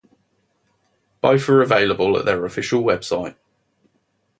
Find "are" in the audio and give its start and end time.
1.47-1.61